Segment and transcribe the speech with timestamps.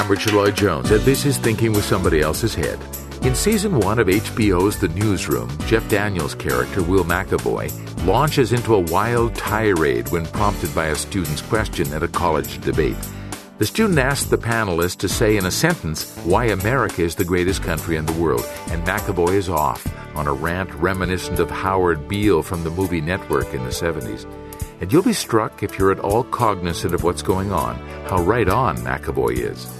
[0.00, 2.78] I'm Richard Lloyd Jones, and this is Thinking with Somebody Else's Head.
[3.20, 8.80] In season one of HBO's The Newsroom, Jeff Daniels' character, Will McAvoy, launches into a
[8.80, 12.96] wild tirade when prompted by a student's question at a college debate.
[13.58, 17.62] The student asks the panelist to say in a sentence why America is the greatest
[17.62, 19.86] country in the world, and McAvoy is off
[20.16, 24.24] on a rant reminiscent of Howard Beale from the movie Network in the 70s.
[24.80, 27.76] And you'll be struck, if you're at all cognizant of what's going on,
[28.06, 29.70] how right on McAvoy is.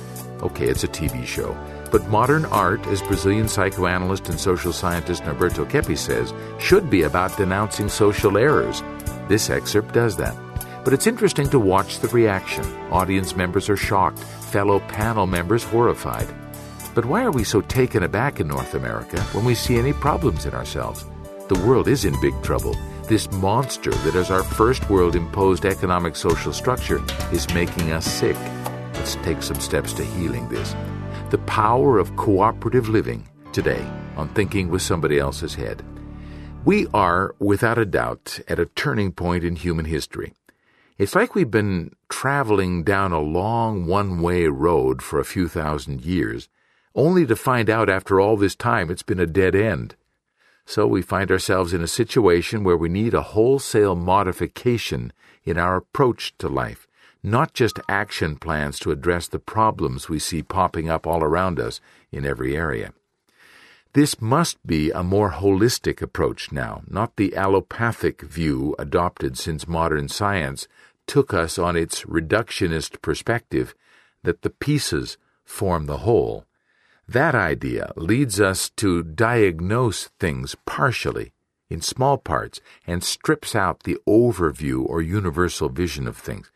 [0.43, 1.57] Okay, it's a TV show.
[1.91, 7.37] But modern art, as Brazilian psychoanalyst and social scientist Norberto Keppe says, should be about
[7.37, 8.83] denouncing social errors.
[9.29, 10.37] This excerpt does that.
[10.85, 12.65] But it's interesting to watch the reaction.
[12.91, 16.29] Audience members are shocked, fellow panel members horrified.
[16.95, 20.47] But why are we so taken aback in North America when we see any problems
[20.47, 21.05] in ourselves?
[21.49, 22.77] The world is in big trouble.
[23.05, 27.01] This monster that is our first world imposed economic social structure
[27.33, 28.37] is making us sick.
[29.01, 30.77] Let's take some steps to healing this.
[31.31, 33.83] The power of cooperative living today
[34.15, 35.83] on Thinking with Somebody Else's Head.
[36.67, 40.35] We are, without a doubt, at a turning point in human history.
[40.99, 46.05] It's like we've been traveling down a long one way road for a few thousand
[46.05, 46.51] years,
[46.95, 49.97] only to find out after all this time it's been a dead end.
[50.67, 55.77] So we find ourselves in a situation where we need a wholesale modification in our
[55.77, 56.87] approach to life,
[57.23, 61.81] not just action plans to address the problems we see popping up all around us
[62.11, 62.93] in every area.
[63.93, 70.09] This must be a more holistic approach now, not the allopathic view adopted since modern
[70.09, 70.69] science
[71.07, 73.75] took us on its reductionist perspective
[74.23, 76.45] that the pieces form the whole.
[77.09, 81.33] That idea leads us to diagnose things partially,
[81.69, 86.53] in small parts, and strips out the overview or universal vision of things.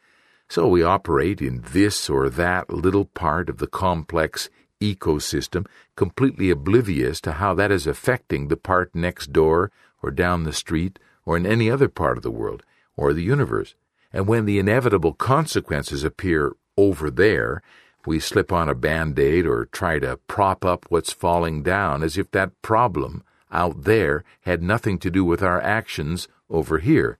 [0.48, 4.48] So we operate in this or that little part of the complex
[4.80, 9.72] ecosystem, completely oblivious to how that is affecting the part next door
[10.02, 12.62] or down the street or in any other part of the world
[12.96, 13.74] or the universe.
[14.12, 17.62] And when the inevitable consequences appear over there,
[18.06, 22.18] we slip on a band aid or try to prop up what's falling down as
[22.18, 27.18] if that problem out there had nothing to do with our actions over here.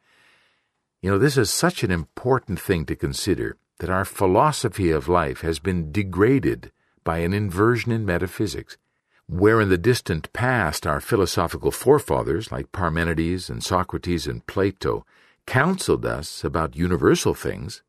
[1.04, 5.42] You know, this is such an important thing to consider that our philosophy of life
[5.42, 6.72] has been degraded
[7.04, 8.78] by an inversion in metaphysics.
[9.26, 15.04] Where in the distant past our philosophical forefathers, like Parmenides and Socrates and Plato,
[15.44, 17.82] counseled us about universal things,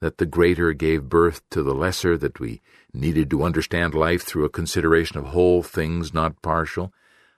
[0.00, 2.62] that the greater gave birth to the lesser, that we
[2.94, 6.90] needed to understand life through a consideration of whole things, not partial.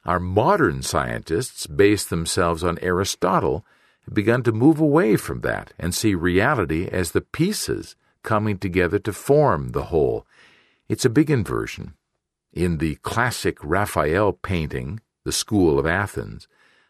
[0.05, 3.67] Our modern scientists base themselves on Aristotle
[4.13, 9.13] begun to move away from that and see reality as the pieces coming together to
[9.13, 10.27] form the whole.
[10.89, 11.95] It's a big inversion.
[12.53, 16.47] In the classic Raphael painting, The School of Athens,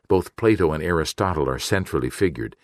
[0.09, 2.57] both Plato and Aristotle are centrally figured.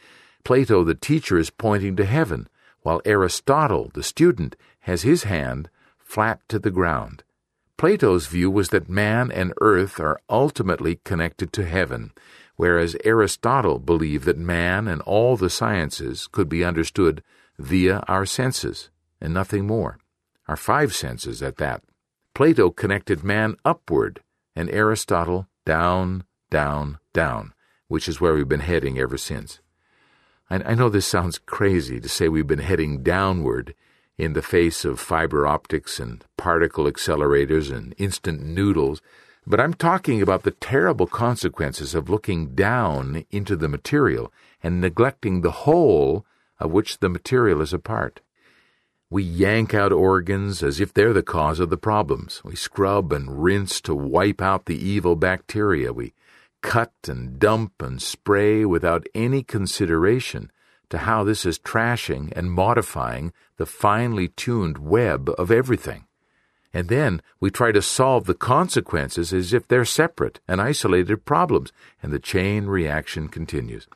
[0.45, 2.49] Plato, the teacher, is pointing to heaven,
[2.83, 7.23] while Aristotle, the student, has his hand flat to the ground.
[7.77, 12.13] Plato's view was that man and earth are ultimately connected to heaven,
[12.61, 17.23] whereas Aristotle believed that man and all the sciences could be understood
[17.59, 19.99] via our senses, and nothing more.
[20.47, 21.83] Our five senses at that.
[22.35, 24.21] Plato connected man upward,
[24.55, 27.55] and Aristotle down, down, down,
[27.89, 29.61] which is where we've been heading ever since.
[30.51, 33.75] I, know this sounds crazy to say we've been heading downward
[34.19, 39.01] in the face of fiber optics and particle accelerators and instant noodles,
[39.47, 45.41] but I'm talking about the terrible consequences of looking down into the material and neglecting
[45.41, 46.27] the whole
[46.59, 48.21] of which the material is a part.
[49.09, 52.43] We yank out organs as if they're the cause of the problems.
[52.45, 55.93] We scrub and rinse to wipe out the evil bacteria.
[55.93, 56.15] We
[56.63, 60.53] cut and dump and spray without any consideration
[60.91, 66.05] to how this is trashing and modifying the finely tuned web of everything.
[66.73, 71.73] And then we try to solve the consequences as if they're separate and isolated problems,
[72.03, 73.89] and the chain reaction continues.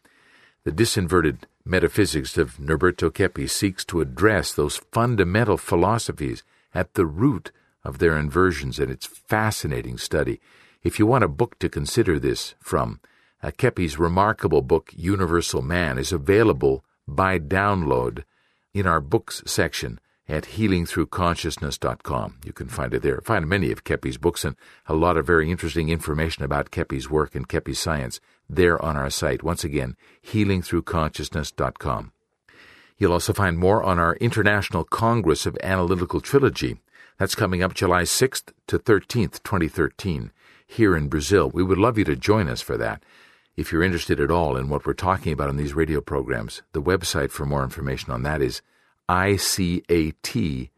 [0.64, 6.42] The disinverted metaphysics of Norberto Keppe seeks to address those fundamental philosophies
[6.74, 7.52] at the root
[7.84, 10.40] of their inversions, and it's fascinating study.
[10.82, 13.00] If you want a book to consider this from,
[13.42, 18.24] uh, Keppe's remarkable book, Universal Man, is available by download
[18.72, 22.38] in our books section at healingthroughconsciousness.com.
[22.44, 23.20] You can find it there.
[23.24, 24.56] Find many of Keppe's books and
[24.86, 29.10] a lot of very interesting information about Keppe's work and Keppe's science there on our
[29.10, 29.42] site.
[29.42, 32.12] Once again, healingthroughconsciousness.com.
[32.96, 36.78] You'll also find more on our International Congress of Analytical Trilogy
[37.18, 40.32] That's coming up July 6th to 13th, 2013,
[40.66, 41.50] here in Brazil.
[41.50, 43.04] We would love you to join us for that.
[43.56, 46.82] If you're interested at all in what we're talking about in these radio programs, the
[46.82, 48.62] website for more information on that is
[49.08, 50.68] icat.ws,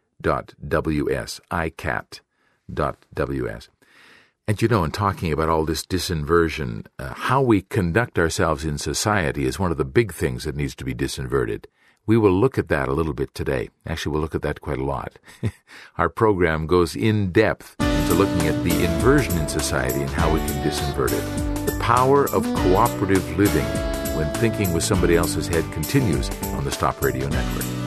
[1.50, 2.08] icat.ws.
[4.48, 8.78] And you know, in talking about all this disinversion, uh, how we conduct ourselves in
[8.78, 11.64] society is one of the big things that needs to be disinverted.
[12.06, 13.70] We will look at that a little bit today.
[13.84, 15.18] Actually, we'll look at that quite a lot.
[15.98, 20.38] Our program goes in depth into looking at the inversion in society and how we
[20.38, 21.66] can disinvert it.
[21.66, 23.66] The power of cooperative living
[24.16, 27.85] when thinking with somebody else's head continues on the Stop Radio Network.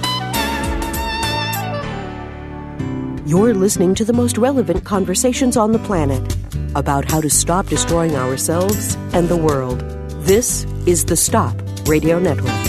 [3.29, 6.35] You're listening to the most relevant conversations on the planet
[6.73, 9.81] about how to stop destroying ourselves and the world.
[10.25, 11.55] This is the Stop
[11.85, 12.59] Radio Network.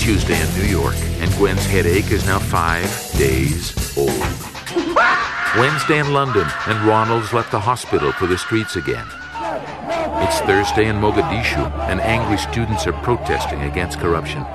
[0.00, 2.88] Tuesday in New York, and Gwen's headache is now five
[3.18, 4.08] days old.
[5.58, 9.06] Wednesday in London, and Ronald's left the hospital for the streets again.
[10.24, 14.46] It's Thursday in Mogadishu, and angry students are protesting against corruption.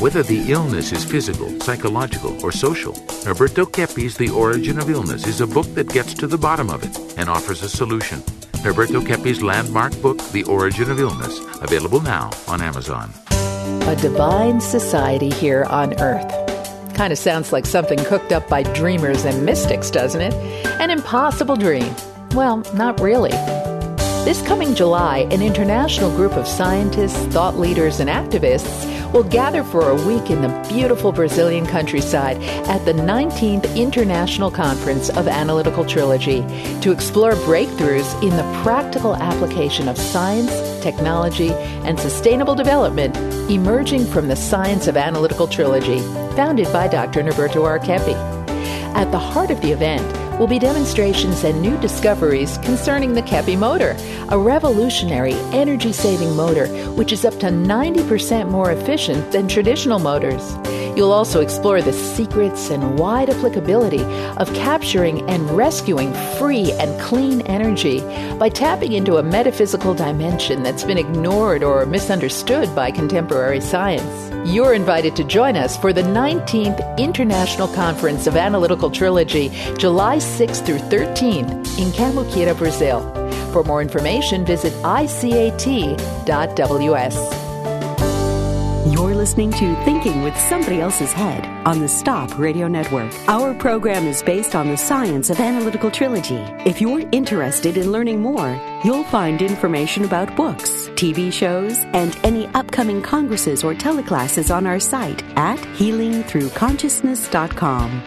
[0.00, 2.92] Whether the illness is physical, psychological, or social,
[3.24, 6.82] Norberto Keppe's The Origin of Illness is a book that gets to the bottom of
[6.82, 8.18] it and offers a solution.
[8.64, 13.12] Norberto Keppe's landmark book, The Origin of Illness, available now on Amazon.
[13.86, 16.28] A divine society here on Earth.
[16.94, 20.34] Kind of sounds like something cooked up by dreamers and mystics, doesn't it?
[20.80, 21.94] An impossible dream.
[22.32, 23.30] Well, not really.
[24.24, 29.90] This coming July, an international group of scientists, thought leaders, and activists will gather for
[29.90, 36.40] a week in the beautiful Brazilian countryside at the 19th International Conference of Analytical Trilogy
[36.80, 40.50] to explore breakthroughs in the practical application of science,
[40.82, 41.52] technology,
[41.86, 43.16] and sustainable development
[43.48, 46.00] emerging from the science of analytical trilogy,
[46.34, 47.22] founded by Dr.
[47.22, 47.78] Norberto R.
[47.78, 48.16] Keppe.
[48.96, 50.04] At the heart of the event,
[50.38, 53.96] will be demonstrations and new discoveries concerning the Keppe motor,
[54.30, 60.54] a revolutionary energy saving motor which is up to 90% more efficient than traditional motors.
[60.96, 64.04] You'll also explore the secrets and wide applicability
[64.36, 68.00] of capturing and rescuing free and clean energy
[68.38, 74.30] by tapping into a metaphysical dimension that's been ignored or misunderstood by contemporary science.
[74.48, 80.64] You're invited to join us for the 19th International Conference of Analytical Trilogy, July 6th
[80.64, 83.00] through 13th in Cambuquira, Brazil.
[83.52, 85.94] For more information, visit icat.ws.
[89.24, 93.10] Listening to Thinking with Somebody Else's Head on the Stop Radio Network.
[93.26, 96.44] Our program is based on the science of analytical trilogy.
[96.66, 102.48] If you're interested in learning more, you'll find information about books, TV shows, and any
[102.48, 108.02] upcoming congresses or teleclasses on our site at healingthroughconsciousness.com.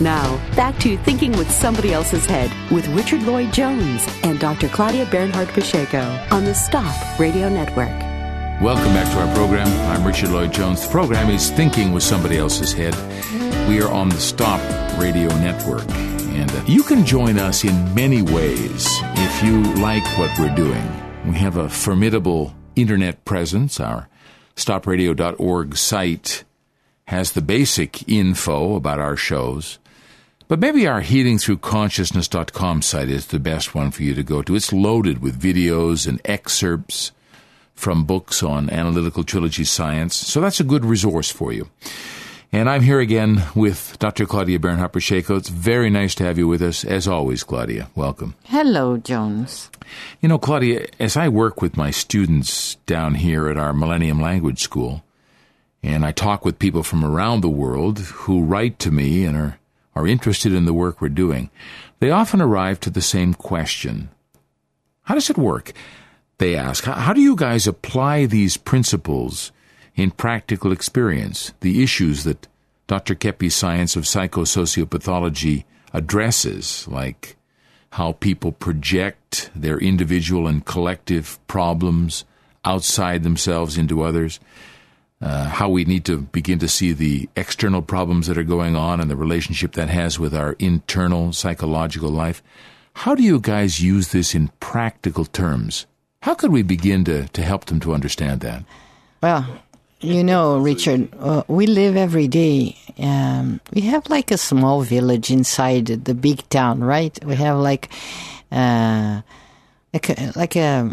[0.00, 4.68] Now, back to Thinking with Somebody Else's Head with Richard Lloyd Jones and Dr.
[4.68, 8.03] Claudia Bernhardt Pacheco on the Stop Radio Network.
[8.62, 9.66] Welcome back to our program.
[9.90, 10.82] I'm Richard Lloyd Jones.
[10.82, 12.94] The program is Thinking with Somebody Else's Head.
[13.68, 14.60] We are on the Stop
[14.96, 15.84] Radio Network.
[15.90, 18.86] And uh, you can join us in many ways
[19.16, 20.88] if you like what we're doing.
[21.26, 23.80] We have a formidable internet presence.
[23.80, 24.08] Our
[24.54, 26.44] stopradio.org site
[27.08, 29.80] has the basic info about our shows.
[30.46, 34.54] But maybe our healingthroughconsciousness.com site is the best one for you to go to.
[34.54, 37.10] It's loaded with videos and excerpts
[37.74, 41.68] from books on analytical trilogy science, so that's a good resource for you.
[42.54, 44.26] And I'm here again with Dr.
[44.26, 45.34] Claudia Bernhardt Pacheco.
[45.34, 47.88] It's very nice to have you with us, as always, Claudia.
[47.96, 48.36] Welcome.
[48.44, 49.70] Hello, Jones.
[50.20, 54.60] You know, Claudia, as I work with my students down here at our Millennium Language
[54.60, 55.02] School,
[55.82, 59.58] and I talk with people from around the world who write to me and are,
[59.96, 61.50] are interested in the work we're doing,
[61.98, 64.10] they often arrive to the same question
[65.02, 65.72] How does it work?
[66.38, 66.84] They ask.
[66.84, 69.52] How do you guys apply these principles
[69.94, 72.48] in practical experience, the issues that
[72.86, 73.14] Dr.
[73.14, 77.36] Keppe's science of psychosociopathology addresses, like
[77.90, 82.24] how people project their individual and collective problems
[82.64, 84.40] outside themselves into others,
[85.20, 89.00] uh, how we need to begin to see the external problems that are going on
[89.00, 92.42] and the relationship that has with our internal psychological life.
[92.94, 95.86] How do you guys use this in practical terms?
[96.24, 98.64] How could we begin to, to help them to understand that?
[99.22, 99.46] Well,
[100.00, 102.78] you know, Richard, uh, we live every day.
[102.98, 107.22] Um, we have like a small village inside the big town, right?
[107.26, 107.90] We have like.
[108.50, 109.20] Uh,
[109.92, 110.90] like a, like a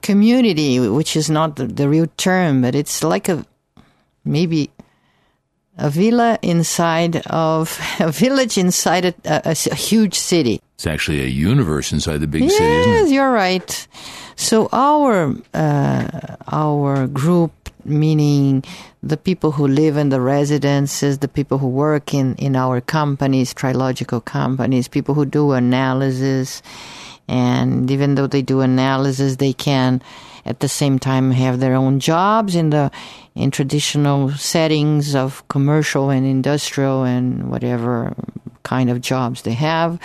[0.00, 3.44] community, which is not the, the real term, but it's like a
[4.24, 4.70] maybe
[5.76, 10.60] a villa inside of a village inside a, a, a huge city.
[10.76, 13.87] It's actually a universe inside the big yes, city, isn't you're right.
[14.38, 17.50] So our uh, our group,
[17.84, 18.62] meaning
[19.02, 23.52] the people who live in the residences, the people who work in in our companies,
[23.52, 26.62] trilogical companies, people who do analysis,
[27.26, 30.00] and even though they do analysis, they can
[30.46, 32.92] at the same time have their own jobs in the
[33.34, 38.14] in traditional settings of commercial and industrial and whatever
[38.62, 39.98] kind of jobs they have.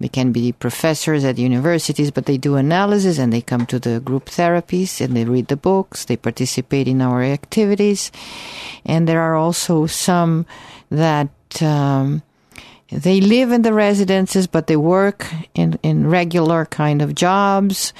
[0.00, 4.00] They can be professors at universities, but they do analysis and they come to the
[4.00, 8.10] group therapies and they read the books, they participate in our activities.
[8.86, 10.46] And there are also some
[10.90, 11.28] that
[11.60, 12.22] um,
[12.90, 17.92] they live in the residences, but they work in, in regular kind of jobs.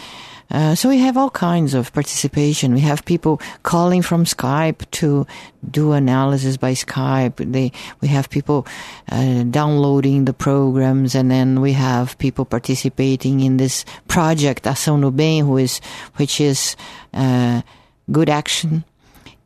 [0.50, 2.74] Uh, so we have all kinds of participation.
[2.74, 5.26] We have people calling from Skype to
[5.70, 7.36] do analysis by Skype.
[7.52, 8.66] They, we have people
[9.10, 15.10] uh, downloading the programs, and then we have people participating in this project Ação no
[15.10, 15.80] Bem, who is
[16.16, 16.76] which is
[17.14, 17.62] uh,
[18.10, 18.84] good action.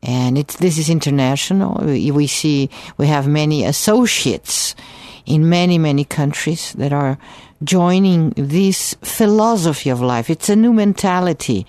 [0.02, 1.80] And it's, this is international.
[1.82, 4.74] We, we see we have many associates
[5.26, 7.18] in many many countries that are
[7.62, 10.28] joining this philosophy of life.
[10.28, 11.66] It's a new mentality.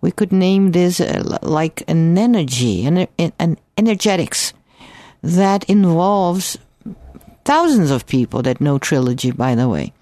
[0.00, 4.52] We could name this uh, like an energy, an, an energetics
[5.22, 6.58] that involves
[7.44, 9.92] thousands of people that know trilogy, by the way.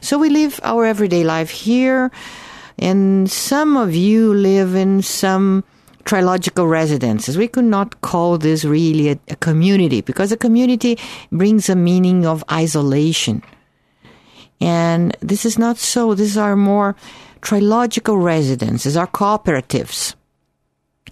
[0.00, 2.10] So we live our everyday life here,
[2.78, 5.64] and some of you live in some
[6.06, 7.36] trilogical residences.
[7.36, 10.98] We could not call this really a, a community because a community
[11.30, 13.42] brings a meaning of isolation.
[14.60, 16.14] And this is not so.
[16.14, 16.96] These are more
[17.42, 20.14] trilogical residences, are cooperatives,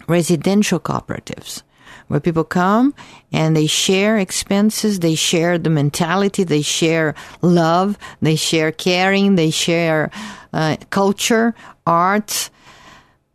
[0.08, 1.62] residential cooperatives,
[2.08, 2.94] where people come
[3.32, 9.50] and they share expenses, they share the mentality, they share love, they share caring, they
[9.50, 10.10] share
[10.52, 11.54] uh, culture,
[11.86, 12.50] art,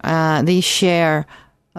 [0.04, 1.28] uh, they share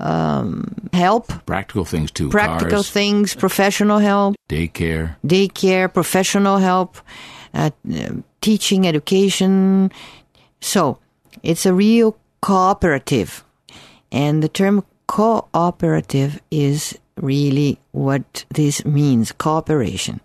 [0.01, 2.31] um, help, Practical things too.
[2.31, 5.17] practical Cars, things, professional help daycare.
[5.27, 6.97] daycare, professional help,
[7.55, 7.71] uh,
[8.41, 9.91] teaching, education.
[10.61, 10.99] So
[11.43, 13.45] it's a real cooperative.
[14.13, 20.21] And the term cooperative is really what this means cooperation.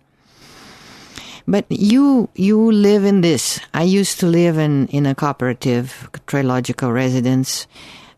[1.47, 3.59] But you you live in this.
[3.73, 7.67] I used to live in, in a cooperative trilogical residence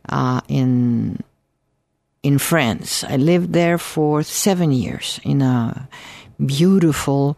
[0.08, 1.20] uh, in
[2.28, 3.04] in France.
[3.06, 5.88] I lived there for seven years in a
[6.46, 7.38] beautiful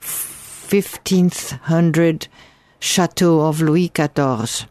[0.00, 2.28] 1500
[2.78, 4.64] chateau of Louis XIV,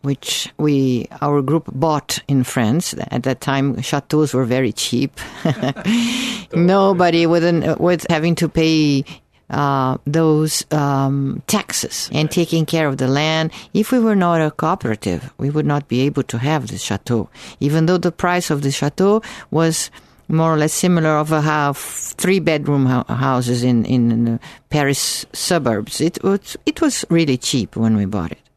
[0.00, 2.94] which we our group bought in France.
[3.10, 5.20] At that time, chateaus were very cheap.
[6.54, 7.44] Nobody with
[7.78, 9.04] with having to pay
[9.50, 13.52] uh, those um, taxes and taking care of the land.
[13.74, 17.28] If we were not a cooperative, we would not be able to have the chateau,
[17.60, 19.90] even though the price of the chateau was
[20.28, 24.40] more or less similar of a half three bedroom ho- houses in in the
[24.70, 26.00] Paris suburbs.
[26.00, 28.49] It was it was really cheap when we bought it.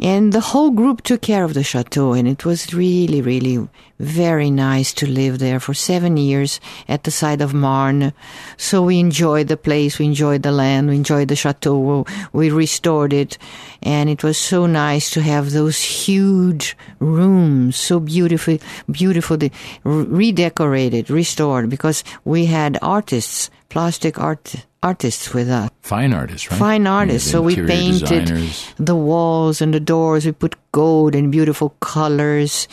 [0.00, 4.48] And the whole group took care of the chateau, and it was really, really very
[4.48, 8.12] nice to live there for seven years at the side of Marne.
[8.56, 13.12] So we enjoyed the place, we enjoyed the land, we enjoyed the chateau, we restored
[13.12, 13.38] it,
[13.82, 19.50] and it was so nice to have those huge rooms, so beautiful, beautifully
[19.82, 25.70] redecorated, restored, because we had artists, plastic art artists with us.
[25.82, 26.58] Fine artists, right?
[26.58, 27.30] Fine artists.
[27.30, 28.74] So we painted designers.
[28.76, 30.26] the walls and the doors.
[30.26, 32.68] We put gold and beautiful colors.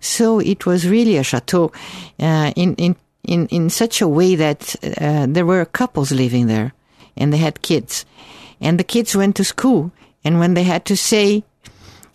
[0.00, 1.72] So it was really a chateau
[2.18, 6.72] uh, in, in, in, in such a way that uh, there were couples living there
[7.16, 8.04] and they had kids.
[8.60, 9.92] And the kids went to school.
[10.24, 11.44] And when they had to say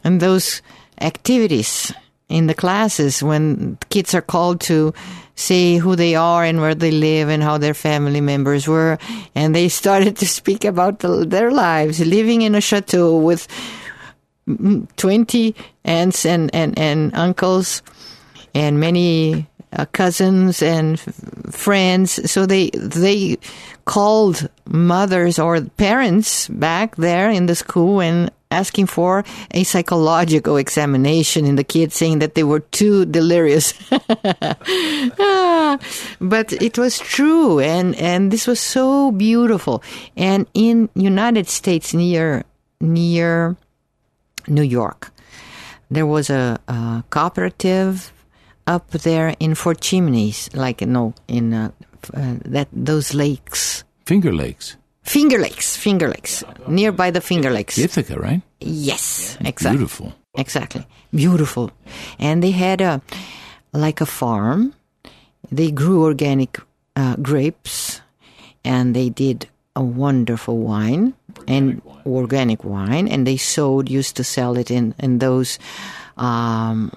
[0.03, 0.62] and those
[1.00, 1.94] activities
[2.29, 4.94] in the classes, when kids are called to
[5.38, 8.98] say who they are and where they live and how their family members were.
[9.36, 13.48] And they started to speak about the, their lives, living in a chateau with
[14.98, 17.84] 20 aunts and, and, and uncles
[18.56, 22.32] and many uh, cousins and f- friends.
[22.32, 23.38] So they, they
[23.86, 31.45] called mothers or parents back there in the school and asking for a psychological examination
[31.45, 33.73] in the kids saying that they were too delirious.
[35.19, 35.77] Ah,
[36.19, 39.83] but it was true and, and this was so beautiful.
[40.15, 42.43] And in United States near,
[42.79, 43.57] near
[44.47, 45.11] New York,
[45.89, 48.13] there was a, a cooperative
[48.65, 51.71] up there in Fort Chimneys, like no, in uh,
[52.13, 54.77] uh, that those lakes, Finger Lakes.
[55.07, 57.77] Finger Lakes, Finger Lakes, nearby the Finger Lakes.
[57.77, 58.41] Ithaca, right?
[58.59, 59.77] Yes, exactly.
[59.77, 60.13] Beautiful.
[60.35, 60.85] Exactly.
[61.15, 61.71] Beautiful.
[62.19, 63.01] And they had a
[63.73, 64.73] like a farm.
[65.49, 66.59] They grew organic
[66.95, 68.01] uh, grapes
[68.65, 71.13] and they did a wonderful wine
[71.47, 75.57] and organic wine and they sold used to sell it in in those
[76.17, 76.91] um,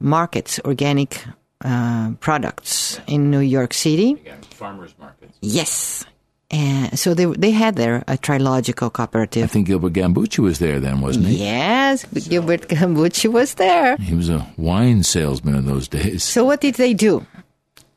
[0.00, 1.24] markets organic
[1.64, 4.16] uh, products in New York City.
[4.54, 5.36] Farmers markets.
[5.42, 6.04] Yes.
[6.50, 9.44] And so they they had there a trilogical cooperative.
[9.44, 11.44] I think Gilbert Gambucci was there then, wasn't he?
[11.44, 13.96] Yes, Gilbert Gambucci was there.
[13.98, 16.24] He was a wine salesman in those days.
[16.24, 17.26] So what did they do?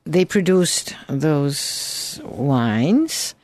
[0.03, 3.35] They produced those wines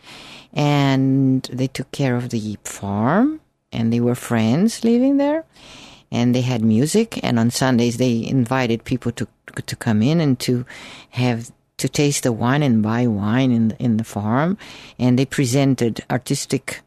[0.53, 3.39] and they took care of the farm
[3.71, 5.45] and they were friends living there
[6.11, 9.27] and they had music and on Sundays they invited people to
[9.65, 10.65] to come in and to
[11.11, 14.57] have to taste the wine and buy wine in in the farm
[14.99, 16.81] and they presented artistic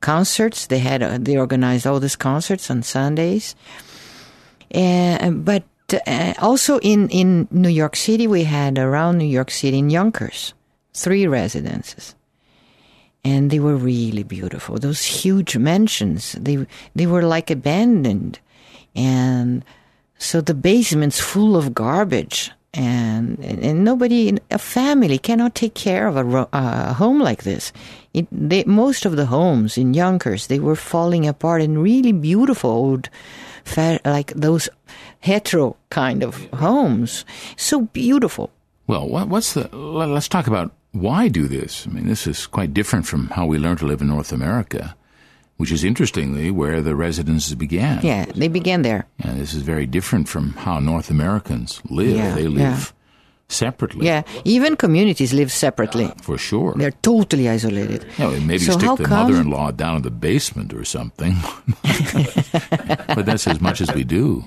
[0.00, 3.54] concerts they had uh, they organized all these concerts on Sundays
[4.74, 5.64] uh, but
[6.06, 10.54] uh, also in, in New York City, we had around New York City in Yonkers,
[10.94, 12.14] three residences.
[13.24, 14.78] And they were really beautiful.
[14.78, 18.40] Those huge mansions, they, they were like abandoned.
[18.96, 19.64] And
[20.18, 22.50] so the basement's full of garbage.
[22.74, 27.70] And, and nobody, a family cannot take care of a, a home like this.
[28.14, 32.70] It, they, most of the homes in Yonkers, they were falling apart in really beautiful
[32.70, 33.10] old,
[34.06, 34.70] like those
[35.20, 37.26] hetero kind of homes.
[37.56, 38.50] So beautiful.
[38.86, 39.68] Well, what, what's the?
[39.76, 41.86] let- Let's talk about why do this.
[41.86, 44.96] I mean, this is quite different from how we learn to live in North America,
[45.62, 48.00] which is interestingly where the residences began.
[48.02, 49.06] Yeah, they began there.
[49.24, 52.16] Yeah, this is very different from how North Americans live.
[52.16, 52.84] Yeah, they live yeah.
[53.46, 54.06] separately.
[54.06, 56.10] Yeah, even communities live separately.
[56.20, 56.74] for sure.
[56.76, 58.04] They're totally isolated.
[58.18, 61.36] Yeah, well, maybe So stick the come- mother-in-law down in the basement or something.
[63.14, 64.42] but that's as much as we do.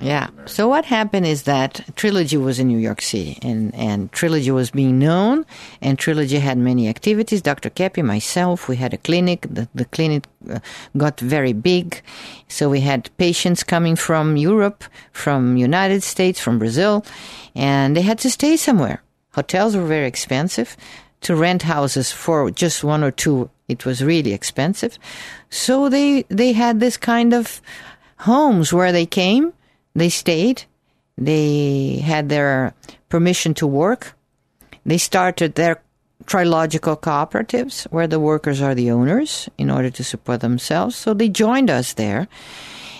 [0.00, 0.28] Yeah.
[0.46, 4.70] So what happened is that Trilogy was in New York City, and and Trilogy was
[4.70, 5.44] being known,
[5.80, 7.42] and Trilogy had many activities.
[7.42, 7.70] Dr.
[7.70, 9.46] Keppe, myself, we had a clinic.
[9.48, 10.60] The the clinic uh,
[10.96, 12.02] got very big,
[12.48, 17.04] so we had patients coming from Europe, from United States, from Brazil,
[17.54, 19.02] and they had to stay somewhere.
[19.34, 20.76] Hotels were very expensive.
[21.22, 24.98] To rent houses for just one or two, it was really expensive.
[25.50, 27.60] So they they had this kind of
[28.22, 29.52] homes where they came,
[29.94, 30.64] they stayed,
[31.18, 32.74] they had their
[33.08, 34.14] permission to work.
[34.84, 35.82] They started their
[36.26, 40.96] trilogical cooperatives where the workers are the owners in order to support themselves.
[40.96, 42.28] So they joined us there,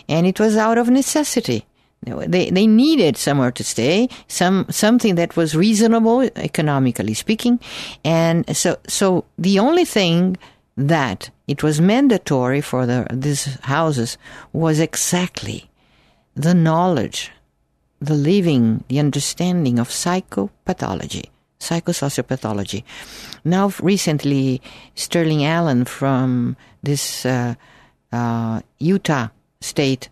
[0.09, 1.65] and it was out of necessity.
[2.05, 7.61] They they needed somewhere to stay, some something that was reasonable economically speaking,
[8.05, 10.37] and so so the only thing
[10.77, 14.17] that it was mandatory for the these houses
[14.53, 15.71] was exactly
[16.35, 17.31] the knowledge,
[18.01, 21.27] the living, the understanding of psychopathology,
[21.61, 22.85] psychosociopathology.
[23.45, 24.63] Now, recently,
[24.95, 27.55] Sterling Allan from this uh,
[28.11, 29.29] uh, Utah
[29.61, 30.09] state,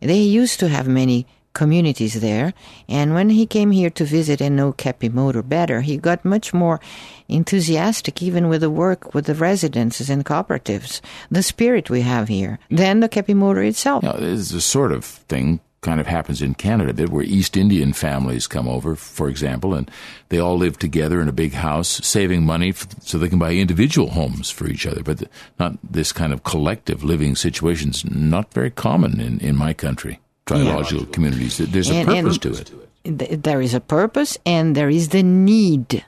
[0.00, 2.52] they used to have many communities there.
[2.88, 6.54] And when he came here to visit and know Keppe Motor better, he got much
[6.54, 6.80] more
[7.28, 12.58] enthusiastic even with the work with the residences and cooperatives, the spirit we have here,
[12.70, 14.02] than the Keppe Motor itself.
[14.02, 17.24] Now, this is a sort of thing kind of happens in Canada a bit, where
[17.24, 19.90] East Indian families come over, for example, and
[20.28, 23.52] they all live together in a big house, saving money f- so they can buy
[23.52, 25.02] individual homes for each other.
[25.02, 30.20] But not this kind of collective living situation's not very common in, in my country.
[30.46, 31.58] Trilogical communities.
[31.58, 33.18] There's a purpose and- to it.
[33.18, 36.04] th- there is a purpose and there is the need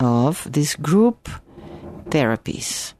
[0.00, 1.28] of this group
[2.08, 2.94] therapies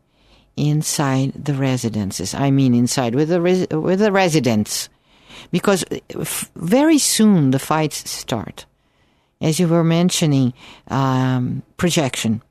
[0.57, 2.35] inside the residences.
[2.35, 4.89] I mean, inside with the res- with the residents,
[5.51, 5.85] because
[6.15, 8.67] f- very soon the fights start.
[9.41, 10.53] As you were mentioning,
[10.89, 12.43] um, projection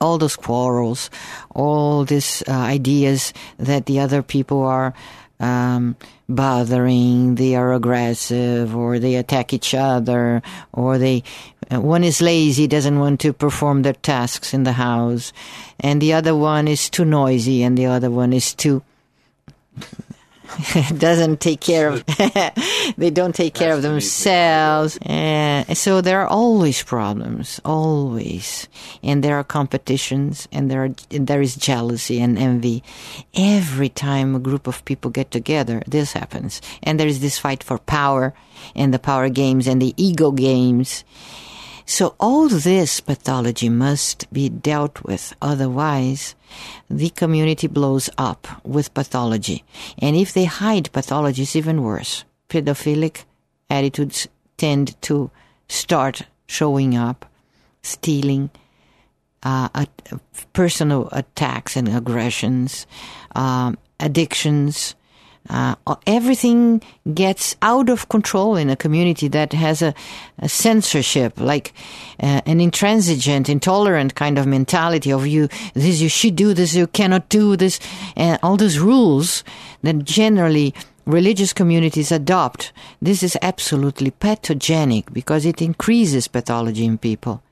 [0.00, 1.10] all those quarrels,
[1.54, 4.92] all these uh, ideas that the other people are
[5.40, 5.96] um,
[6.28, 11.22] bothering, they are aggressive, or they attack each other, or they
[11.70, 15.32] uh, one is lazy, doesn't want to perform their tasks in the house,
[15.80, 18.82] and the other one is too noisy, and the other one is too
[20.98, 22.04] doesn't take care of
[22.96, 24.98] they don't take care of themselves.
[25.02, 28.68] And so there are always problems always.
[29.02, 32.82] And there are competitions and there are and there is jealousy and envy.
[33.34, 36.60] Every time a group of people get together this happens.
[36.82, 38.34] And there is this fight for power
[38.74, 41.04] and the power games and the ego games
[41.88, 45.34] so all this pathology must be dealt with.
[45.40, 46.34] Otherwise,
[46.90, 49.64] the community blows up with pathology.
[49.96, 52.26] And if they hide pathology, it's even worse.
[52.50, 53.24] Pedophilic
[53.70, 55.30] attitudes tend to
[55.70, 57.24] start showing up,
[57.82, 58.50] stealing,
[59.42, 59.86] uh, uh,
[60.52, 62.86] personal attacks and aggressions,
[63.34, 64.94] um, addictions,
[65.48, 65.74] uh,
[66.06, 66.82] everything
[67.14, 69.94] gets out of control in a community that has a,
[70.38, 71.72] a censorship, like
[72.22, 76.86] uh, an intransigent, intolerant kind of mentality of you, this you should do, this you
[76.86, 77.80] cannot do, this,
[78.16, 79.44] and all those rules
[79.82, 80.74] that generally
[81.06, 82.72] religious communities adopt.
[83.00, 87.42] This is absolutely pathogenic because it increases pathology in people.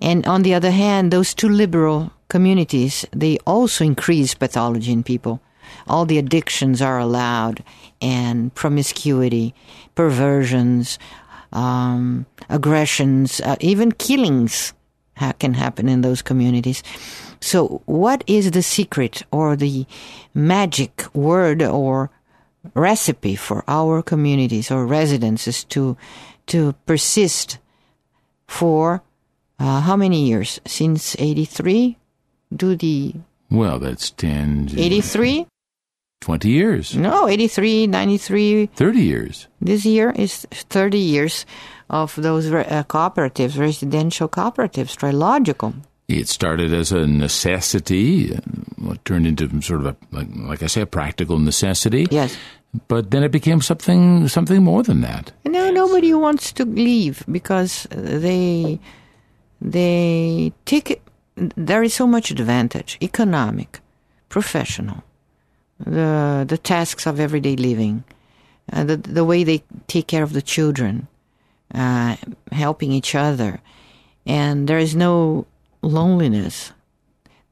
[0.00, 5.42] And on the other hand, those two liberal communities, they also increase pathology in people
[5.90, 7.62] all the addictions are allowed
[8.00, 9.54] and promiscuity,
[9.94, 10.98] perversions,
[11.52, 14.72] um, aggressions, uh, even killings
[15.16, 16.82] ha- can happen in those communities.
[17.40, 19.86] So, what is the secret or the
[20.34, 22.10] magic word or
[22.74, 25.96] recipe for our communities or residences to
[26.46, 27.58] to persist
[28.46, 29.02] for
[29.58, 30.60] uh, how many years?
[30.66, 31.96] Since 83
[32.54, 33.14] do the
[33.50, 35.46] well that's 10 83
[36.20, 36.96] 20 years.
[36.96, 38.66] No, 83, 93.
[38.66, 39.48] 30 years.
[39.60, 41.46] This year is 30 years
[41.88, 45.74] of those uh, cooperatives, residential cooperatives, trilogical.
[46.08, 48.34] It started as a necessity,
[48.76, 52.06] what turned into sort of a, like, like I say, a practical necessity.
[52.10, 52.36] Yes.
[52.88, 55.32] But then it became something something more than that.
[55.44, 58.78] No, nobody wants to leave because they
[59.60, 61.02] they take it.
[61.34, 63.80] There is so much advantage, economic,
[64.28, 65.02] professional,
[65.84, 68.04] the the tasks of everyday living,
[68.72, 71.08] uh, the the way they take care of the children,
[71.74, 72.16] uh,
[72.52, 73.60] helping each other,
[74.26, 75.46] and there is no
[75.82, 76.72] loneliness.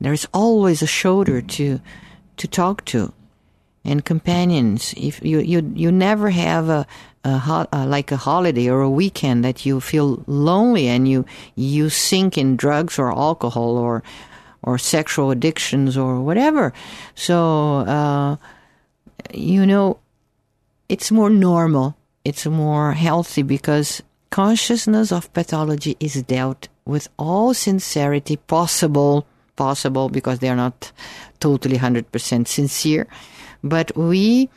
[0.01, 1.81] There is always a shoulder to
[2.37, 3.13] to talk to,
[3.85, 4.95] and companions.
[4.97, 6.87] If you you you never have a,
[7.25, 11.25] a, ho- uh, like a holiday or a weekend that you feel lonely and you
[11.57, 14.03] you sink in drugs or alcohol or
[14.63, 16.73] or sexual addictions or whatever.
[17.15, 18.37] So, uh,
[19.33, 19.99] you know,
[20.89, 21.97] it's more normal.
[22.25, 30.39] It's more healthy because consciousness of pathology is dealt with all sincerity possible, possible because
[30.39, 30.93] they are not
[31.41, 33.07] totally 100% sincere.
[33.63, 34.49] But we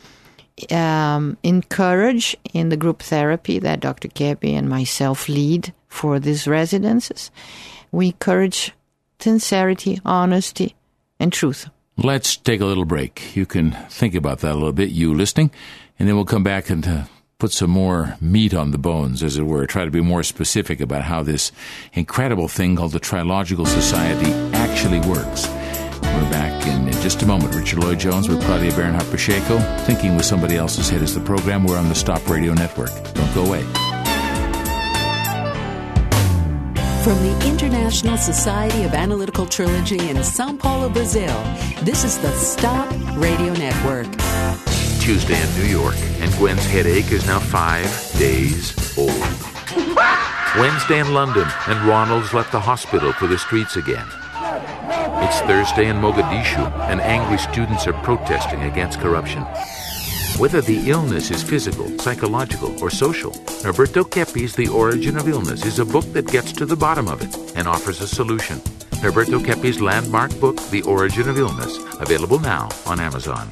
[0.69, 4.07] um, encourage in the group therapy that Dr.
[4.07, 7.31] Keppe and myself lead for these residences,
[7.91, 8.73] we encourage
[9.21, 10.75] sincerity, honesty,
[11.19, 11.69] and truth.
[11.97, 13.35] Let's take a little break.
[13.35, 15.51] You can think about that a little bit, you listening,
[15.99, 17.03] and then we'll come back and uh,
[17.37, 19.65] put some more meat on the bones, as it were.
[19.65, 21.51] Try to be more specific about how this
[21.93, 25.47] incredible thing called the Trilogical Society actually works.
[26.01, 27.55] We're back in, in just a moment.
[27.55, 29.59] Richard Lloyd Jones with Claudia Bernhardt Pacheco.
[29.85, 31.63] Thinking with Somebody Else's Head is the program.
[31.63, 32.91] We're on the Stop Radio Network.
[33.13, 33.63] Don't go away.
[37.03, 41.33] From the International Society of Analytical Trilogy in Sao Paulo, Brazil,
[41.81, 44.05] this is the Stop Radio Network.
[45.01, 47.87] Tuesday in New York, and Gwen's headache is now five
[48.19, 49.09] days old.
[50.59, 54.05] Wednesday in London, and Ronald's left the hospital for the streets again.
[55.23, 59.43] It's Thursday in Mogadishu, and angry students are protesting against corruption.
[60.37, 63.31] Whether the illness is physical, psychological, or social,
[63.63, 67.21] Norberto Keppe's The Origin of Illness is a book that gets to the bottom of
[67.21, 68.57] it and offers a solution.
[69.01, 73.49] Norberto Keppe's landmark book, The Origin of Illness, available now on Amazon.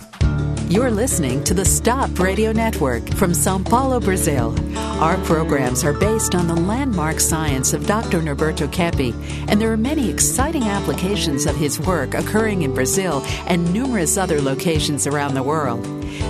[0.70, 4.56] You're listening to the Stop Radio Network from Sao Paulo, Brazil.
[5.00, 8.20] Our programs are based on the landmark science of Dr.
[8.20, 9.14] Norberto Keppe,
[9.48, 14.42] and there are many exciting applications of his work occurring in Brazil and numerous other
[14.42, 15.82] locations around the world.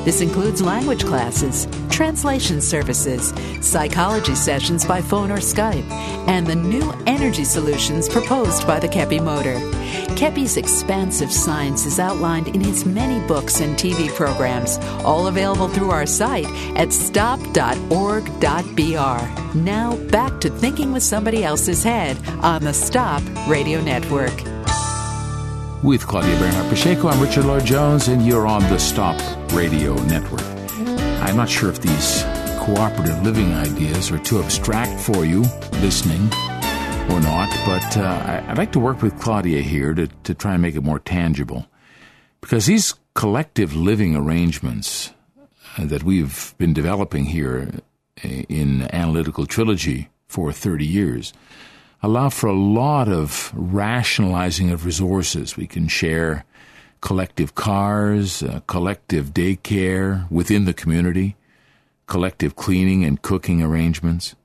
[0.06, 1.66] This includes language classes,
[2.00, 5.84] translation services, psychology sessions by phone or Skype,
[6.30, 9.56] and the new energy solutions proposed by the Keppe Motor.
[10.16, 15.92] Keppe's expansive science is outlined in his many books and TV programs, all available through
[15.92, 17.58] our site at stop.org.br.
[19.58, 24.42] Now back to thinking with somebody else's head on the Stop Radio Network.
[25.84, 29.20] With Claudia Bernhardt Pacheco, I'm Richard Lloyd Jones, and you're on the Stop
[29.52, 30.59] Radio Network.
[31.22, 32.24] I'm not sure if these
[32.60, 35.42] cooperative living ideas are too abstract for you
[35.74, 36.22] listening
[37.12, 40.62] or not, but uh, I'd like to work with Claudia here to, to try and
[40.62, 41.68] make it more tangible.
[42.42, 45.14] Because these collective living arrangements
[45.78, 47.70] uh, that we've been developing here
[48.24, 51.34] uh, in Analytical Trilogy for 30 years
[52.02, 55.58] allow for a lot of rationalizing of resources.
[55.58, 56.46] We can share
[57.02, 61.36] collective cars, uh, collective daycare within the community,
[62.08, 64.36] collective cleaning and cooking arrangements.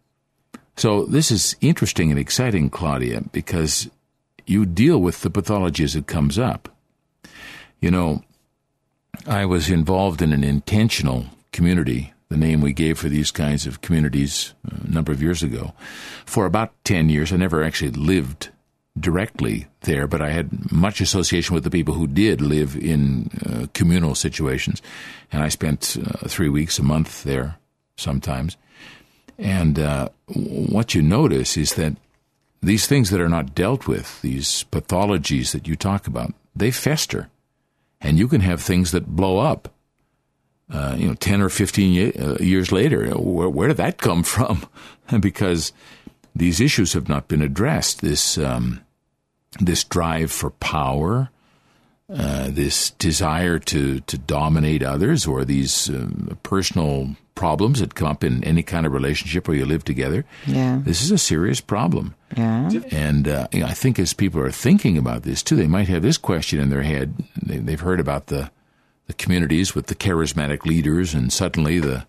[0.76, 3.88] So this is interesting and exciting, Claudia, because
[4.46, 6.68] you deal with the pathology as it comes up.
[7.80, 8.22] You know,
[9.26, 13.80] I was involved in an intentional community, the name we gave for these kinds of
[13.80, 15.72] communities a number of years ago,
[16.26, 17.32] for about 10 years.
[17.32, 18.50] I never actually lived
[18.98, 23.66] directly there, but I had much association with the people who did live in uh,
[23.74, 24.80] communal situations.
[25.32, 27.56] And I spent uh, three weeks, a month there
[27.96, 28.56] sometimes.
[29.38, 31.96] And uh, what you notice is that
[32.62, 37.28] these things that are not dealt with, these pathologies that you talk about, they fester.
[38.00, 39.70] And you can have things that blow up.
[40.70, 44.22] Uh, you know, 10 or 15 ye- uh, years later, where, where, did that come
[44.34, 44.64] from?
[45.20, 45.72] because
[46.34, 48.00] these issues have not been addressed.
[48.00, 48.80] This, um,
[49.60, 51.30] this drive for power,
[52.08, 58.22] uh, this desire to, to dominate others, or these um, personal problems that come up
[58.22, 60.24] in any kind of relationship where you live together.
[60.46, 60.80] Yeah.
[60.84, 62.14] This is a serious problem.
[62.36, 62.70] Yeah.
[62.90, 65.88] And uh, you know, I think as people are thinking about this too, they might
[65.88, 67.14] have this question in their head.
[67.40, 68.50] They, they've heard about the
[69.06, 72.06] the communities with the charismatic leaders, and suddenly the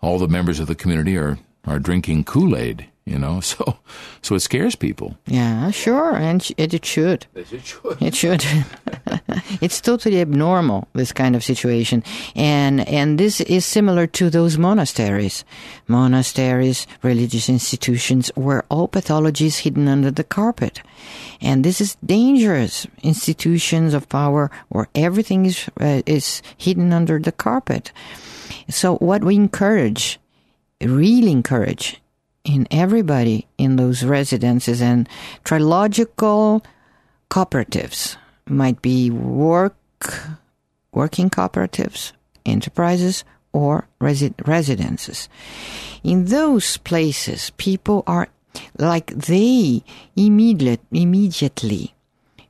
[0.00, 3.40] all the members of the community are are drinking Kool Aid you know?
[3.48, 3.78] So
[4.20, 5.16] so it scares people.
[5.26, 7.26] Yeah sure and it, it should.
[7.34, 8.02] It should.
[8.02, 8.44] It should.
[9.60, 12.02] It's totally abnormal this kind of situation.
[12.36, 15.44] And and this is similar to those monasteries.
[15.86, 20.82] Monasteries religious institutions where all pathology is hidden under the carpet.
[21.40, 22.86] And this is dangerous.
[23.02, 27.92] Institutions of power where everything is uh, is hidden under the carpet.
[28.68, 30.18] So what we encourage
[30.80, 32.00] really encourage
[32.48, 34.80] in everybody in those residences.
[34.80, 35.08] And
[35.44, 36.64] trilogical
[37.30, 38.16] cooperatives
[38.48, 39.76] might be work
[40.92, 42.12] working cooperatives
[42.46, 45.28] enterprises or resi- residences.
[46.02, 48.28] In those places people are
[48.78, 49.84] like they
[50.16, 51.94] immediate, immediately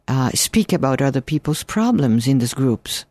[0.07, 3.05] uh, speak about other people's problems in these groups.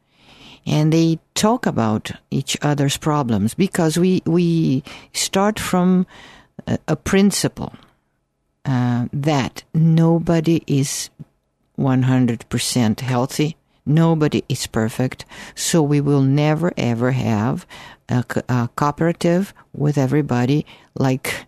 [0.66, 6.08] And they talk about each other's problems because we we start from
[6.66, 7.74] a, principle
[8.66, 11.10] uh, that nobody is
[11.78, 17.66] 100% healthy, nobody is perfect, so we will never ever have
[18.10, 20.66] a, a cooperative with everybody
[20.96, 21.46] like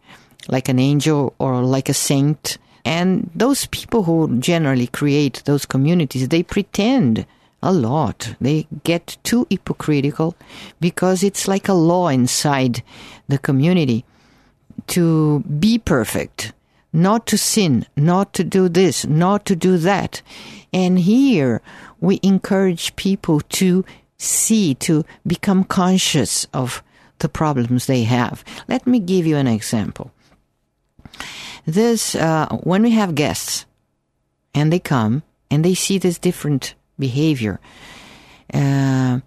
[0.47, 2.57] like an angel or like a saint.
[2.85, 7.25] And those people who generally create those communities, they pretend
[7.61, 8.35] a lot.
[8.39, 10.35] They get too hypocritical
[10.79, 12.81] because it's like a law inside
[13.27, 14.05] the community
[14.87, 16.53] to be perfect,
[16.91, 20.21] not to sin, not to do this, not to do that.
[20.73, 21.61] And here
[21.99, 23.83] we encourage people to
[24.17, 26.83] see, to become conscious of
[27.19, 28.43] the problems they have.
[28.67, 30.11] Let me give you an example.
[31.65, 33.65] This, uh, when we have guests
[34.53, 37.59] and they come and they see this different behavior,
[38.53, 39.19] uh,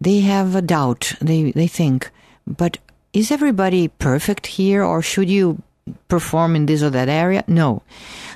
[0.00, 1.14] they have a doubt.
[1.20, 2.10] They, they think,
[2.46, 2.78] but
[3.12, 5.62] is everybody perfect here or should you
[6.08, 7.44] perform in this or that area?
[7.46, 7.82] No.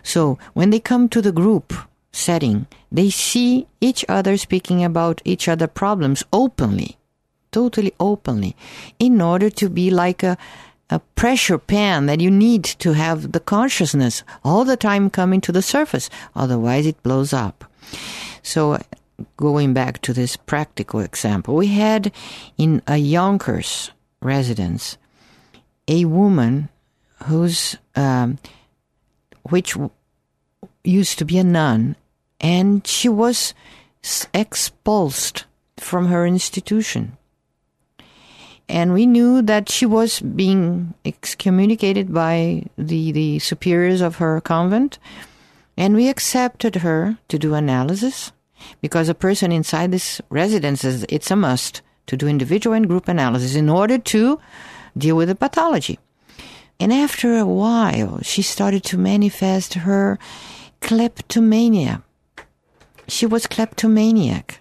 [0.02, 1.72] So when they come to the group
[2.12, 6.96] setting, they see each other speaking about each other problems openly,
[7.52, 8.56] totally openly,
[8.98, 10.36] in order to be like a,
[10.90, 15.52] a pressure pan that you need to have the consciousness all the time coming to
[15.52, 16.10] the surface.
[16.34, 17.64] Otherwise it blows up.
[18.42, 18.78] So
[19.36, 22.12] going back to this practical example, we had
[22.58, 23.90] in a Yonkers
[24.26, 24.98] residence
[25.88, 26.68] a woman
[27.24, 28.38] who's um,
[29.44, 29.76] which
[30.84, 31.96] used to be a nun,
[32.40, 33.54] and she was
[34.34, 35.44] expulsed
[35.78, 37.16] from her institution.
[38.68, 44.98] And we knew that she was being excommunicated by the, the superiors of her convent,
[45.76, 48.32] and we accepted her to do analysis
[48.80, 53.08] because a person inside this residence is it's a must to do individual and group
[53.08, 54.40] analysis in order to
[54.96, 55.98] deal with the pathology.
[56.78, 60.18] And after a while, she started to manifest her
[60.80, 62.02] kleptomania.
[63.08, 64.60] She was kleptomaniac.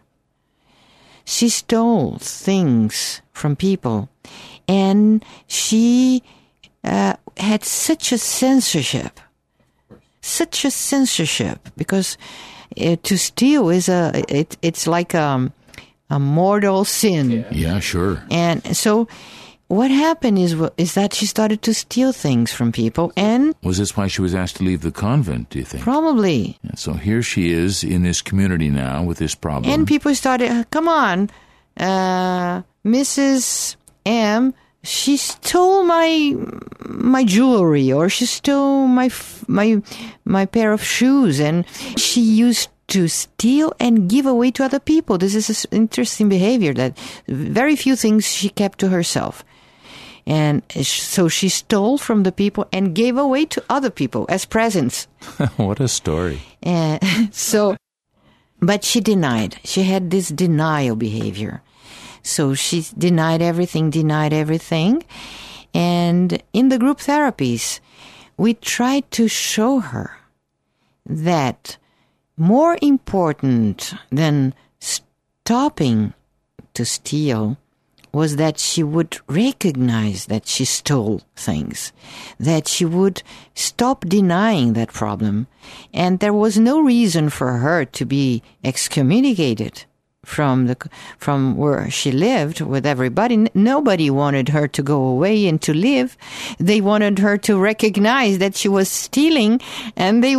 [1.25, 4.07] she stole things from people,
[4.67, 6.21] and she
[6.83, 9.19] uh, had such a censorship,
[10.21, 12.17] such a censorship because
[12.79, 15.51] uh, to steal is a it, it's like a,
[16.09, 17.45] a mortal sin.
[17.51, 18.23] Yeah, sure.
[18.29, 19.07] And so
[19.67, 23.97] what happened is is that she started to steal things from people and Was this
[23.97, 25.83] why she was asked to leave the convent, do you think?
[25.83, 29.73] probably Yeah, so here she is in this community now with this problem.
[29.73, 31.29] and people started "Uh, come on
[31.77, 36.35] uh, mrs m she stole my
[36.85, 39.09] my jewelry or she stole my
[39.47, 39.81] my
[40.25, 41.65] my pair of shoes and
[41.97, 46.73] she used to steal and give away to other people this is an interesting behavior
[46.73, 49.43] that very few things she kept to herself
[50.27, 55.07] and so she stole from the people and gave away to other people as presents
[55.57, 56.41] what a story.
[57.31, 57.77] so,
[58.59, 59.57] but she denied.
[59.63, 61.61] She had this denial behavior.
[62.23, 65.03] So she denied everything, denied everything.
[65.73, 67.79] And in the group therapies,
[68.37, 70.17] we tried to show her
[71.05, 71.77] that
[72.37, 76.13] more important than stopping
[76.73, 77.57] to steal
[78.11, 81.91] was that she would recognize that she stole things,
[82.39, 83.21] that she would
[83.53, 85.47] stop denying that problem,
[85.93, 89.83] and there was no reason for her to be excommunicated
[90.25, 90.75] from the
[91.17, 93.35] from where she lived with everybody.
[93.35, 96.17] N- Nobody wanted her to go away and to live.
[96.59, 99.61] They wanted her to recognize that she was stealing,
[99.95, 100.35] and they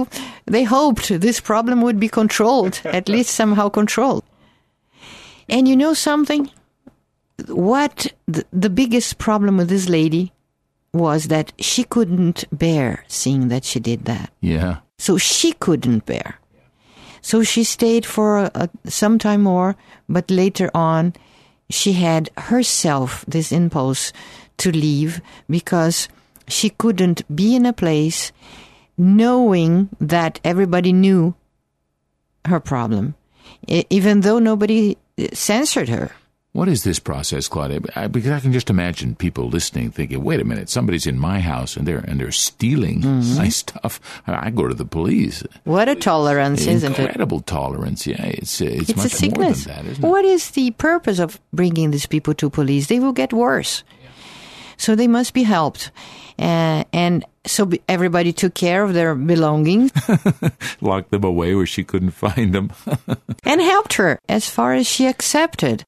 [0.47, 4.25] they hoped this problem would be controlled, at least somehow controlled.
[5.49, 6.51] And you know something?
[7.49, 10.33] what the, the biggest problem with this lady
[10.95, 14.33] was that she couldn't bear seeing that she did that.
[14.41, 14.79] Yeah.
[14.99, 16.41] So she couldn't bear.
[17.23, 19.77] So she stayed for a, a, some time more,
[20.09, 21.15] but later on,
[21.69, 24.13] she had herself this impulse
[24.59, 26.09] to leave because
[26.49, 28.33] she couldn't be in a place
[28.97, 31.35] knowing that everybody knew
[32.45, 33.15] her problem,
[33.67, 36.13] even though nobody uh, censored her.
[36.57, 37.81] What is this process, Claudia?
[37.95, 41.39] I, because I can just imagine people listening, thinking, "Wait a minute, somebody's in my
[41.41, 43.37] house and they're and they're stealing Mm-hmm.
[43.37, 44.01] my stuff.
[44.27, 45.43] I go to the police.
[45.65, 46.99] What a tolerance, isn't it?
[46.99, 48.07] Incredible tolerance.
[48.07, 50.09] Yeah, it's it's, It's a much more than that, isn't it?
[50.09, 52.87] What is the purpose of bringing these people to police?
[52.87, 53.85] They will get worse.
[54.79, 55.91] So they must be helped.
[56.39, 59.91] Uh, and so everybody took care of their belongings
[60.81, 62.71] Locked them away where she couldn't find them.
[63.45, 65.85] and helped her as far as she accepted.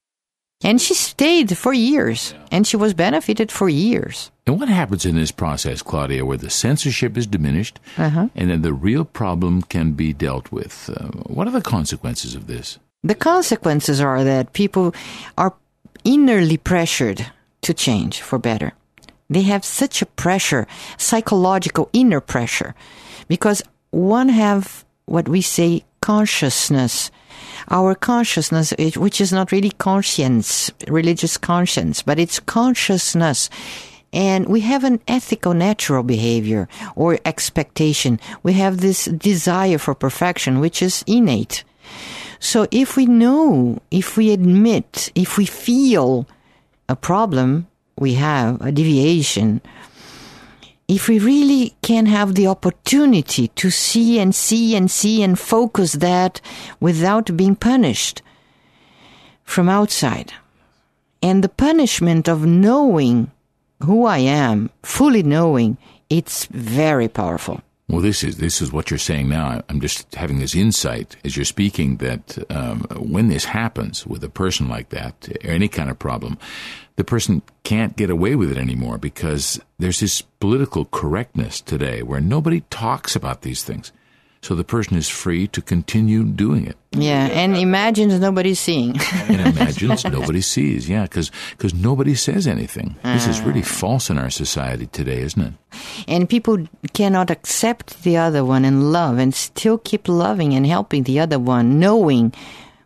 [0.63, 4.31] And she stayed for years and she was benefited for years.
[4.47, 8.29] and what happens in this process, Claudia, where the censorship is diminished Uh-huh.
[8.35, 10.91] and then the real problem can be dealt with?
[10.91, 12.79] Uh, what are the consequences of this?
[13.05, 14.95] The consequences are that people
[15.37, 15.55] are
[16.05, 17.27] innerly pressured
[17.63, 18.73] to change for better.
[19.31, 20.67] They have such a pressure,
[20.97, 22.75] psychological inner pressure,
[23.29, 27.11] because one have what we say consciousness.
[27.71, 33.51] Our consciousness, which is not really conscience, religious conscience, but it's consciousness.
[34.13, 38.19] And we have an ethical natural behavior or expectation.
[38.43, 41.65] We have this desire for perfection, which is innate.
[42.41, 46.27] So if we know, if we admit, if we feel
[46.89, 47.67] a problem
[47.99, 49.61] we have, a deviation,
[50.89, 55.93] if we really can have the opportunity to see and see and see and focus
[55.93, 56.41] that
[56.81, 58.23] without being punished
[59.45, 60.33] from outside,
[61.23, 63.31] and the punishment of knowing
[63.85, 65.77] who I am, fully knowing,
[66.09, 67.61] it's very powerful.
[67.89, 69.63] Well, this is this is what you're saying now.
[69.71, 74.29] I'm just having this insight as you're speaking that um, when this happens with a
[74.29, 76.37] person like that, or any kind of problem,
[76.97, 82.21] the person can't get away with it anymore because there's this political correctness today where
[82.21, 83.91] nobody talks about these things.
[84.41, 88.97] So the person is free to continue doing it Yeah, and imagines nobody's seeing.
[89.29, 90.89] and imagines nobody sees.
[90.89, 92.95] Yeah, because nobody says anything.
[93.03, 93.67] This is really ah.
[93.81, 95.55] false in our society today, isn't it?
[96.07, 96.59] and people
[96.95, 101.39] cannot accept the other one and love and still keep loving and helping the other
[101.39, 102.33] one, knowing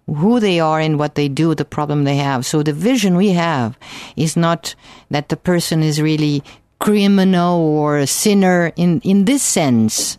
[0.07, 2.45] who they are and what they do, the problem they have.
[2.45, 3.79] So the vision we have
[4.17, 4.75] is not
[5.11, 6.43] that the person is really
[6.81, 10.19] criminal or a sinner in, in this sense.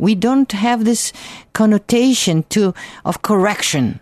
[0.00, 1.12] We don't have this
[1.52, 2.74] connotation to,
[3.04, 4.00] of correction.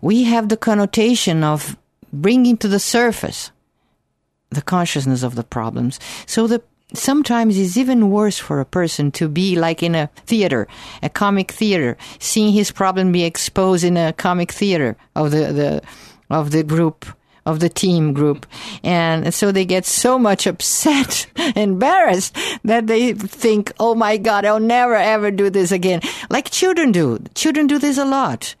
[0.00, 1.76] We have the connotation of
[2.12, 3.50] bringing to the surface
[4.50, 6.00] the consciousness of the problems.
[6.26, 6.62] So the
[6.94, 10.68] sometimes it's even worse for a person to be like in a theater,
[11.02, 15.82] a comic theater, seeing his problem be exposed in a comic theater of the the
[16.30, 17.04] of the group
[17.46, 18.46] of the team group.
[18.82, 21.26] And so they get so much upset,
[21.56, 26.00] embarrassed that they think, oh my God, I'll never ever do this again.
[26.30, 27.18] Like children do.
[27.34, 28.54] Children do this a lot.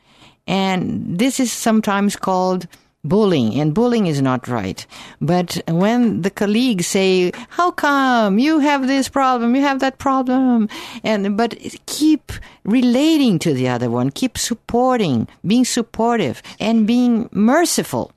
[0.46, 2.66] And this is sometimes called
[3.04, 4.86] bullying and bullying is not right
[5.20, 10.68] but when the colleagues say how come you have this problem you have that problem
[11.04, 11.54] and but
[11.84, 12.32] keep
[12.64, 18.10] relating to the other one keep supporting being supportive and being merciful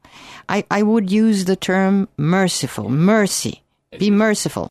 [0.50, 3.64] i, I would use the term merciful mercy
[3.98, 4.70] be merciful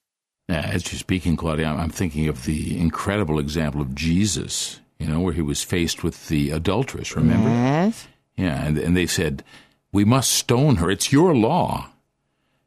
[0.48, 5.32] as you're speaking claudia i'm thinking of the incredible example of jesus you know where
[5.32, 9.42] he was faced with the adulteress remember yes yeah and, and they said
[9.96, 10.90] we must stone her.
[10.90, 11.88] It's your law.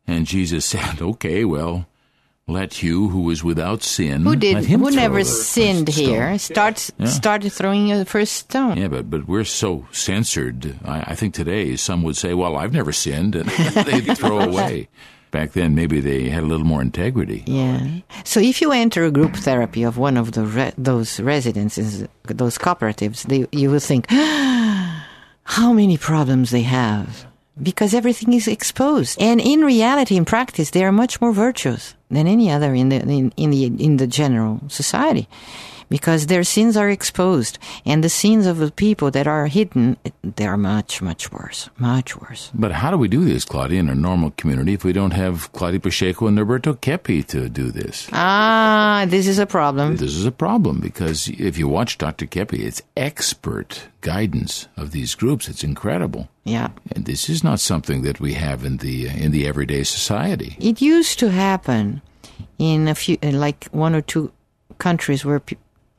[0.07, 1.85] And Jesus said, Okay, well,
[2.49, 4.23] let you who is without sin.
[4.23, 4.65] Who did?
[4.65, 6.37] Who never sinned here?
[6.37, 7.07] Start yeah.
[7.07, 8.77] started throwing the first stone.
[8.77, 10.77] Yeah, but but we're so censored.
[10.83, 13.49] I, I think today some would say, "Well, I've never sinned," and
[13.85, 14.89] they throw away.
[15.31, 17.43] Back then, maybe they had a little more integrity.
[17.45, 18.01] Yeah.
[18.25, 22.57] So if you enter a group therapy of one of the re- those residences, those
[22.57, 24.07] cooperatives, they, you will think
[25.43, 27.28] how many problems they have
[27.61, 29.21] because everything is exposed.
[29.21, 33.01] And in reality, in practice, they are much more virtuous than any other in the
[33.01, 35.27] in, in the in the general society
[35.89, 40.45] because their sins are exposed and the sins of the people that are hidden they
[40.45, 42.51] are much much worse much worse.
[42.53, 45.51] But how do we do this claudia in a normal community if we don't have
[45.53, 48.07] claudia pacheco and Norberto Keppe to do this?
[48.13, 49.97] Ah this is a problem.
[49.97, 55.15] This is a problem because if you watch dr Keppe it's expert guidance of these
[55.15, 55.47] groups.
[55.47, 56.29] It's incredible.
[56.43, 56.69] Yeah.
[56.91, 60.57] And this is not something that we have in the in the everyday society.
[60.59, 62.01] It used to happen
[62.57, 64.31] in a few like one or two
[64.77, 65.41] countries where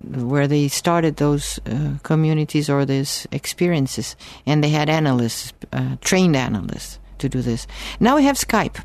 [0.03, 6.37] where they started those uh, communities or these experiences, and they had analysts, uh, trained
[6.37, 7.67] analysts, to do this.
[8.01, 8.83] Now we have Skype,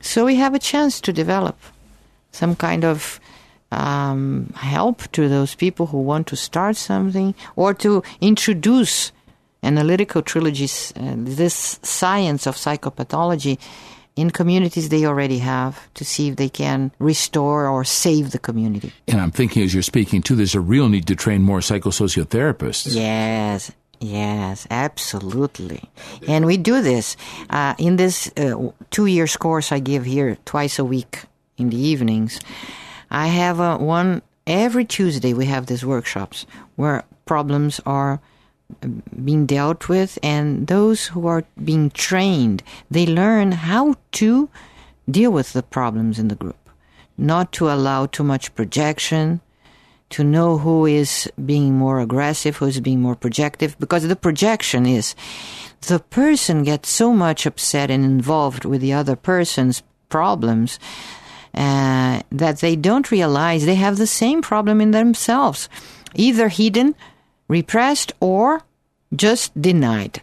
[0.00, 1.56] so we have a chance to develop
[2.30, 3.18] some kind of
[3.72, 9.12] um, help to those people who want to start something or to introduce
[9.62, 13.58] analytical trilogies, uh, this science of psychopathology
[14.18, 18.92] in communities they already have to see if they can restore or save the community.
[19.06, 22.94] And I'm thinking as you're speaking too, there's a real need to train more psychosociotherapists.
[22.94, 23.70] Yes.
[24.00, 25.82] Yes, absolutely.
[26.28, 27.16] And we do this.
[27.50, 31.24] Uh, in this uh, two years course I give here twice a week
[31.56, 32.38] in the evenings,
[33.10, 35.32] I have uh, one every Tuesday.
[35.32, 36.46] We have these workshops
[36.76, 38.20] where problems are
[39.24, 44.48] being dealt with and those who are being trained they learn how to
[45.10, 46.56] deal with the problems in the group.
[47.16, 49.40] Not to allow too much projection
[50.10, 55.14] to know who is being more aggressive who's being more projective because the projection is
[55.82, 60.78] the person gets so much upset and involved with the other person's problems
[61.54, 65.68] uh, that they don't realize they have the same problem in themselves.
[66.14, 66.94] Either hidden
[67.48, 68.62] repressed or
[69.14, 70.22] just denied.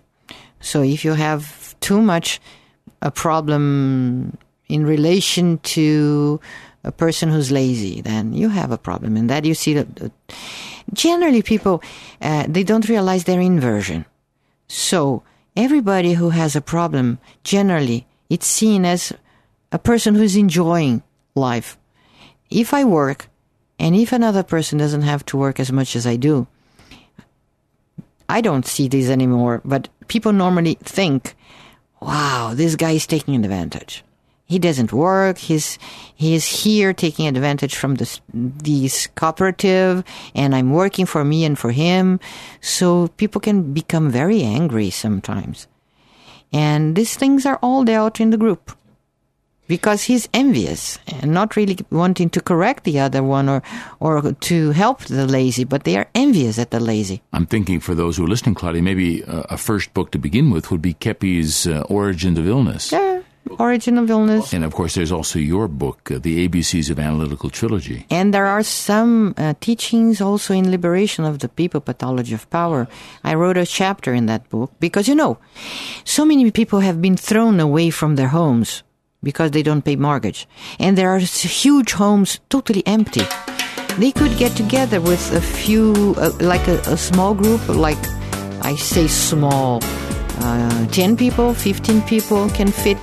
[0.60, 2.40] So if you have too much
[3.02, 6.40] a problem in relation to
[6.84, 9.18] a person who's lazy, then you have a problem.
[9.18, 10.12] And that you see that
[10.94, 11.84] generally people,
[12.22, 14.06] uh, they don't realize their inversion.
[14.68, 15.24] So
[15.56, 19.14] everybody who has a problem, generally, it's seen as
[19.72, 21.04] a person who's enjoying
[21.36, 21.78] life.
[22.50, 23.30] If I work,
[23.78, 26.48] and if another person doesn't have to work as much as I do,
[28.30, 31.36] I don't see these anymore, but people normally think,
[32.02, 34.04] wow, this guy is taking advantage.
[34.48, 35.40] He doesn't work.
[35.40, 35.80] He's,
[36.14, 40.04] he is here taking advantage from this, this cooperative
[40.36, 42.20] and I'm working for me and for him.
[42.62, 45.68] So people can become very angry sometimes.
[46.54, 48.72] And these things are all dealt in the group
[49.68, 53.62] because he's envious and not really wanting to correct the other one or
[54.00, 57.22] or to help the lazy, but they are envious at the lazy.
[57.34, 60.72] I'm thinking for those who are listening, Claudia, maybe a first book to begin with
[60.72, 62.92] would be Keppe's uh, Origin of Illness.
[62.92, 63.22] Yeah.
[63.60, 64.54] Origin of Illness.
[64.54, 68.06] And of course, there's also your book, uh, The ABCs of Analytical Trilogy.
[68.10, 72.88] And there are some uh, teachings also in Liberation of the People Pathology of Power.
[73.24, 75.38] I wrote a chapter in that book because, you know,
[76.04, 78.84] so many people have been thrown away from their homes
[79.26, 80.48] because they don't pay mortgage.
[80.80, 83.26] And there are huge homes totally empty.
[83.98, 88.04] They could get together with a few, uh, like a, a, small group, like
[88.62, 89.80] I say small,
[90.40, 93.00] uh, 10 people, 15 people can fit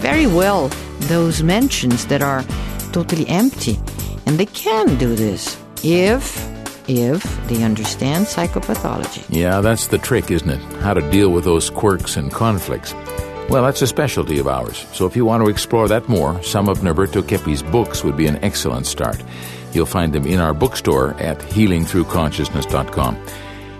[0.00, 0.68] very well
[1.08, 2.42] those mansions that are
[2.92, 3.78] totally empty.
[4.26, 6.50] And they can do this if
[6.88, 9.24] if they understand psychopathology.
[9.28, 10.60] Yeah, that's the trick, isn't it?
[10.82, 12.94] How to deal with those quirks and conflicts.
[13.50, 14.86] Well, that's a specialty of ours.
[14.92, 18.28] So if you want to explore that more, some of Norberto Keppe's books would be
[18.28, 19.20] an excellent start.
[19.72, 23.20] You'll find them in our bookstore at healingthroughconsciousness.com.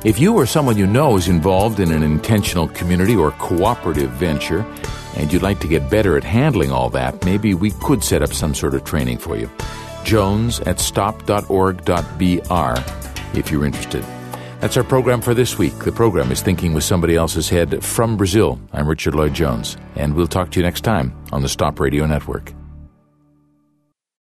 [0.05, 4.67] If you or someone you know is involved in an intentional community or cooperative venture,
[5.17, 8.33] and you'd like to get better at handling all that, maybe we could set up
[8.33, 9.49] some sort of training for you.
[10.03, 11.95] Jones at stop.org.br
[13.35, 14.05] if you're interested.
[14.61, 15.79] That's our program for this week.
[15.79, 18.61] The program is Thinking with Somebody Else's Head from Brazil.
[18.75, 22.05] I'm Richard Lloyd Jones, and we'll talk to you next time on the Stop Radio
[22.05, 22.53] Network.